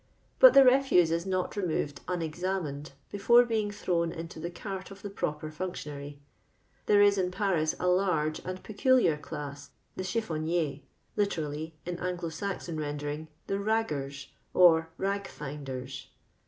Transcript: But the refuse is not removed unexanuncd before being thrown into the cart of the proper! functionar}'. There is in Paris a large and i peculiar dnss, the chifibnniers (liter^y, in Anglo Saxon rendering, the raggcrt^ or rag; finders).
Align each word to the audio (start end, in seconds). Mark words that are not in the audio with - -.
But 0.39 0.55
the 0.55 0.63
refuse 0.65 1.11
is 1.11 1.27
not 1.27 1.55
removed 1.55 2.03
unexanuncd 2.07 2.93
before 3.11 3.45
being 3.45 3.69
thrown 3.69 4.11
into 4.11 4.39
the 4.39 4.49
cart 4.49 4.89
of 4.89 5.03
the 5.03 5.11
proper! 5.11 5.51
functionar}'. 5.51 6.17
There 6.87 7.03
is 7.03 7.19
in 7.19 7.29
Paris 7.29 7.75
a 7.79 7.85
large 7.85 8.39
and 8.39 8.57
i 8.57 8.61
peculiar 8.61 9.15
dnss, 9.15 9.69
the 9.95 10.01
chifibnniers 10.03 10.81
(liter^y, 11.15 11.73
in 11.85 11.99
Anglo 11.99 12.29
Saxon 12.29 12.79
rendering, 12.79 13.27
the 13.45 13.59
raggcrt^ 13.59 14.29
or 14.55 14.89
rag; 14.97 15.27
finders). 15.27 16.07